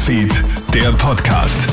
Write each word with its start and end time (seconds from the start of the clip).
Newsfeed, 0.00 0.44
der 0.72 0.92
Podcast. 0.92 1.68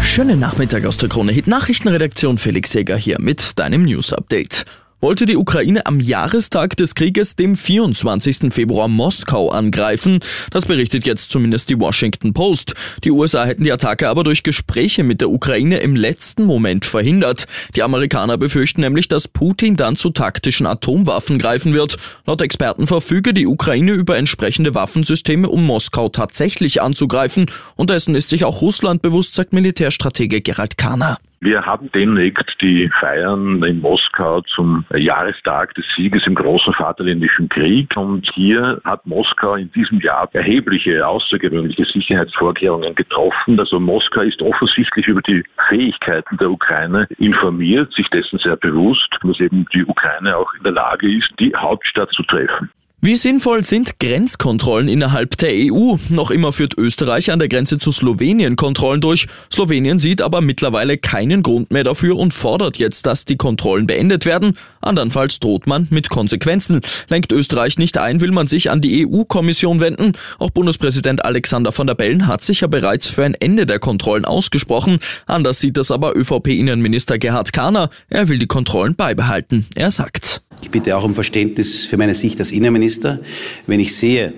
Schönen 0.00 0.38
Nachmittag 0.38 0.84
aus 0.84 0.96
der 0.96 1.08
Krone 1.08 1.32
Hit 1.32 1.48
Nachrichtenredaktion 1.48 2.38
Felix 2.38 2.70
Seger 2.70 2.96
hier 2.96 3.20
mit 3.20 3.58
deinem 3.58 3.82
News 3.82 4.12
Update 4.12 4.64
wollte 5.02 5.26
die 5.26 5.36
Ukraine 5.36 5.84
am 5.84 5.98
Jahrestag 5.98 6.76
des 6.76 6.94
Krieges, 6.94 7.34
dem 7.34 7.56
24. 7.56 8.54
Februar, 8.54 8.86
Moskau 8.86 9.50
angreifen. 9.50 10.20
Das 10.50 10.66
berichtet 10.66 11.06
jetzt 11.06 11.30
zumindest 11.30 11.68
die 11.70 11.78
Washington 11.78 12.32
Post. 12.32 12.74
Die 13.02 13.10
USA 13.10 13.44
hätten 13.44 13.64
die 13.64 13.72
Attacke 13.72 14.08
aber 14.08 14.22
durch 14.22 14.44
Gespräche 14.44 15.02
mit 15.02 15.20
der 15.20 15.30
Ukraine 15.30 15.78
im 15.78 15.96
letzten 15.96 16.44
Moment 16.44 16.84
verhindert. 16.84 17.48
Die 17.74 17.82
Amerikaner 17.82 18.38
befürchten 18.38 18.80
nämlich, 18.80 19.08
dass 19.08 19.26
Putin 19.26 19.74
dann 19.74 19.96
zu 19.96 20.10
taktischen 20.10 20.66
Atomwaffen 20.66 21.40
greifen 21.40 21.74
wird. 21.74 21.96
Laut 22.24 22.40
Experten 22.40 22.86
verfüge 22.86 23.34
die 23.34 23.48
Ukraine 23.48 23.92
über 23.92 24.16
entsprechende 24.16 24.76
Waffensysteme, 24.76 25.48
um 25.48 25.66
Moskau 25.66 26.10
tatsächlich 26.10 26.80
anzugreifen. 26.80 27.46
Und 27.74 27.90
dessen 27.90 28.14
ist 28.14 28.28
sich 28.28 28.44
auch 28.44 28.60
Russland 28.60 29.02
bewusst, 29.02 29.34
sagt 29.34 29.52
Militärstratege 29.52 30.42
Gerald 30.42 30.78
Kahner. 30.78 31.18
Wir 31.44 31.66
haben 31.66 31.90
demnächst 31.92 32.54
die 32.60 32.88
Feiern 33.00 33.60
in 33.64 33.80
Moskau 33.80 34.42
zum 34.42 34.84
Jahrestag 34.94 35.74
des 35.74 35.84
Sieges 35.96 36.24
im 36.24 36.36
großen 36.36 36.72
Vaterländischen 36.72 37.48
Krieg. 37.48 37.96
Und 37.96 38.30
hier 38.32 38.80
hat 38.84 39.04
Moskau 39.06 39.54
in 39.54 39.68
diesem 39.72 39.98
Jahr 39.98 40.28
erhebliche, 40.34 41.04
außergewöhnliche 41.04 41.84
Sicherheitsvorkehrungen 41.84 42.94
getroffen. 42.94 43.58
Also 43.58 43.80
Moskau 43.80 44.20
ist 44.20 44.40
offensichtlich 44.40 45.08
über 45.08 45.20
die 45.22 45.42
Fähigkeiten 45.68 46.36
der 46.36 46.48
Ukraine 46.48 47.08
informiert, 47.18 47.92
sich 47.92 48.06
dessen 48.10 48.38
sehr 48.38 48.54
bewusst, 48.54 49.08
dass 49.20 49.40
eben 49.40 49.66
die 49.74 49.84
Ukraine 49.84 50.36
auch 50.36 50.54
in 50.54 50.62
der 50.62 50.74
Lage 50.74 51.12
ist, 51.12 51.28
die 51.40 51.52
Hauptstadt 51.56 52.10
zu 52.12 52.22
treffen. 52.22 52.70
Wie 53.04 53.16
sinnvoll 53.16 53.64
sind 53.64 53.98
Grenzkontrollen 53.98 54.86
innerhalb 54.86 55.36
der 55.38 55.50
EU? 55.52 55.96
Noch 56.08 56.30
immer 56.30 56.52
führt 56.52 56.78
Österreich 56.78 57.32
an 57.32 57.40
der 57.40 57.48
Grenze 57.48 57.78
zu 57.78 57.90
Slowenien 57.90 58.54
Kontrollen 58.54 59.00
durch. 59.00 59.26
Slowenien 59.52 59.98
sieht 59.98 60.22
aber 60.22 60.40
mittlerweile 60.40 60.98
keinen 60.98 61.42
Grund 61.42 61.72
mehr 61.72 61.82
dafür 61.82 62.16
und 62.16 62.32
fordert 62.32 62.76
jetzt, 62.76 63.06
dass 63.06 63.24
die 63.24 63.36
Kontrollen 63.36 63.88
beendet 63.88 64.24
werden. 64.24 64.56
Andernfalls 64.80 65.40
droht 65.40 65.66
man 65.66 65.88
mit 65.90 66.10
Konsequenzen. 66.10 66.80
Lenkt 67.08 67.32
Österreich 67.32 67.76
nicht 67.76 67.98
ein, 67.98 68.20
will 68.20 68.30
man 68.30 68.46
sich 68.46 68.70
an 68.70 68.80
die 68.80 69.04
EU-Kommission 69.04 69.80
wenden. 69.80 70.12
Auch 70.38 70.50
Bundespräsident 70.50 71.24
Alexander 71.24 71.76
van 71.76 71.88
der 71.88 71.96
Bellen 71.96 72.28
hat 72.28 72.44
sich 72.44 72.60
ja 72.60 72.68
bereits 72.68 73.08
für 73.08 73.24
ein 73.24 73.34
Ende 73.34 73.66
der 73.66 73.80
Kontrollen 73.80 74.24
ausgesprochen. 74.24 75.00
Anders 75.26 75.58
sieht 75.58 75.76
das 75.76 75.90
aber 75.90 76.16
ÖVP-Innenminister 76.16 77.18
Gerhard 77.18 77.52
Kahner. 77.52 77.90
Er 78.10 78.28
will 78.28 78.38
die 78.38 78.46
Kontrollen 78.46 78.94
beibehalten. 78.94 79.66
Er 79.74 79.90
sagt. 79.90 80.31
Ich 80.62 80.70
bitte 80.70 80.96
auch 80.96 81.04
um 81.04 81.14
Verständnis 81.14 81.84
für 81.84 81.96
meine 81.96 82.14
Sicht 82.14 82.38
als 82.38 82.52
Innenminister. 82.52 83.20
Wenn 83.66 83.80
ich 83.80 83.94
sehe, 83.94 84.32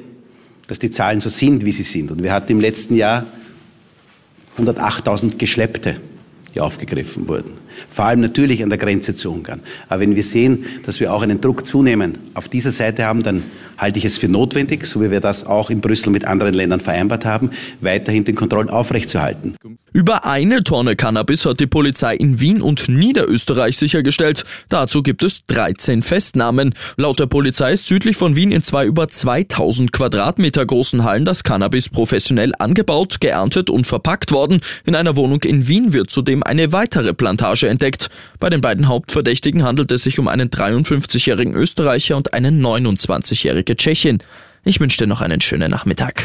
dass 0.66 0.78
die 0.78 0.90
Zahlen 0.90 1.20
so 1.20 1.28
sind, 1.28 1.64
wie 1.64 1.72
sie 1.72 1.82
sind, 1.82 2.10
und 2.10 2.22
wir 2.22 2.32
hatten 2.32 2.52
im 2.52 2.60
letzten 2.60 2.96
Jahr 2.96 3.26
108.000 4.58 5.36
Geschleppte, 5.36 5.96
die 6.54 6.60
aufgegriffen 6.60 7.28
wurden. 7.28 7.52
Vor 7.88 8.06
allem 8.06 8.20
natürlich 8.20 8.62
an 8.62 8.70
der 8.70 8.78
Grenze 8.78 9.14
zu 9.14 9.32
Ungarn. 9.32 9.60
Aber 9.88 10.00
wenn 10.00 10.14
wir 10.14 10.22
sehen, 10.22 10.64
dass 10.86 11.00
wir 11.00 11.12
auch 11.12 11.22
einen 11.22 11.40
Druck 11.40 11.66
zunehmen 11.66 12.18
auf 12.34 12.48
dieser 12.48 12.70
Seite 12.70 13.04
haben, 13.04 13.22
dann 13.22 13.42
halte 13.76 13.98
ich 13.98 14.04
es 14.04 14.18
für 14.18 14.28
notwendig, 14.28 14.86
so 14.86 15.02
wie 15.02 15.10
wir 15.10 15.20
das 15.20 15.44
auch 15.44 15.70
in 15.70 15.80
Brüssel 15.80 16.10
mit 16.10 16.24
anderen 16.24 16.54
Ländern 16.54 16.80
vereinbart 16.80 17.24
haben, 17.24 17.50
weiterhin 17.80 18.24
den 18.24 18.36
Kontrollen 18.36 18.70
aufrechtzuerhalten. 18.70 19.56
Über 19.96 20.24
eine 20.24 20.64
Tonne 20.64 20.96
Cannabis 20.96 21.46
hat 21.46 21.60
die 21.60 21.68
Polizei 21.68 22.16
in 22.16 22.40
Wien 22.40 22.60
und 22.60 22.88
Niederösterreich 22.88 23.78
sichergestellt. 23.78 24.44
Dazu 24.68 25.04
gibt 25.04 25.22
es 25.22 25.46
13 25.46 26.02
Festnahmen. 26.02 26.74
Laut 26.96 27.20
der 27.20 27.26
Polizei 27.26 27.74
ist 27.74 27.86
südlich 27.86 28.16
von 28.16 28.34
Wien 28.34 28.50
in 28.50 28.64
zwei 28.64 28.86
über 28.86 29.06
2000 29.06 29.92
Quadratmeter 29.92 30.66
großen 30.66 31.04
Hallen 31.04 31.24
das 31.24 31.44
Cannabis 31.44 31.88
professionell 31.88 32.54
angebaut, 32.58 33.20
geerntet 33.20 33.70
und 33.70 33.86
verpackt 33.86 34.32
worden. 34.32 34.62
In 34.84 34.96
einer 34.96 35.14
Wohnung 35.14 35.44
in 35.44 35.68
Wien 35.68 35.92
wird 35.92 36.10
zudem 36.10 36.42
eine 36.42 36.72
weitere 36.72 37.14
Plantage 37.14 37.68
entdeckt. 37.68 38.10
Bei 38.40 38.50
den 38.50 38.62
beiden 38.62 38.88
Hauptverdächtigen 38.88 39.62
handelt 39.62 39.92
es 39.92 40.02
sich 40.02 40.18
um 40.18 40.26
einen 40.26 40.50
53-jährigen 40.50 41.54
Österreicher 41.54 42.16
und 42.16 42.34
eine 42.34 42.50
29-jährige 42.50 43.76
Tschechin. 43.76 44.18
Ich 44.64 44.80
wünsche 44.80 44.98
dir 44.98 45.06
noch 45.06 45.20
einen 45.20 45.40
schönen 45.40 45.70
Nachmittag. 45.70 46.24